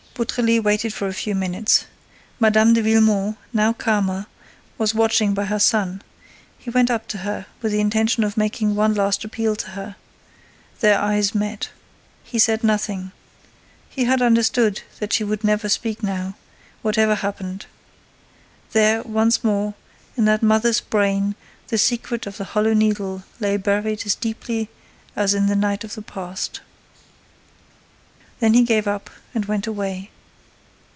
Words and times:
Beautrelet 0.13 0.61
waited 0.63 0.93
for 0.93 1.07
a 1.07 1.13
few 1.13 1.33
minutes. 1.33 1.85
Mme. 2.39 2.73
de 2.73 2.83
Villemon, 2.83 3.37
now 3.53 3.73
calmer, 3.73 4.27
was 4.77 4.93
watching 4.93 5.33
by 5.33 5.45
her 5.45 5.57
son. 5.57 6.01
He 6.59 6.69
went 6.69 6.91
up 6.91 7.07
to 7.07 7.19
her, 7.19 7.47
with 7.61 7.71
the 7.71 7.79
intention 7.79 8.23
of 8.23 8.37
making 8.37 8.75
one 8.75 8.93
last 8.93 9.23
appeal 9.23 9.55
to 9.55 9.69
her. 9.69 9.95
Their 10.81 10.99
eyes 10.99 11.33
met. 11.33 11.69
He 12.23 12.37
said 12.37 12.63
nothing. 12.63 13.13
He 13.89 14.03
had 14.03 14.21
understood 14.21 14.81
that 14.99 15.11
she 15.13 15.23
would 15.23 15.43
never 15.45 15.67
speak 15.69 16.03
now, 16.03 16.35
whatever 16.83 17.15
happened. 17.15 17.65
There, 18.73 19.01
once 19.01 19.43
more, 19.43 19.73
in 20.15 20.25
that 20.25 20.43
mother's 20.43 20.81
brain, 20.81 21.33
the 21.69 21.79
secret 21.79 22.27
of 22.27 22.37
the 22.37 22.43
Hollow 22.43 22.73
Needle 22.75 23.23
lay 23.39 23.57
buried 23.57 24.03
as 24.05 24.13
deeply 24.15 24.69
as 25.15 25.33
in 25.33 25.47
the 25.47 25.55
night 25.55 25.83
of 25.83 25.95
the 25.95 26.01
past. 26.03 26.59
Then 28.39 28.55
he 28.55 28.63
gave 28.63 28.87
up 28.87 29.11
and 29.35 29.45
went 29.45 29.67
away. 29.67 30.09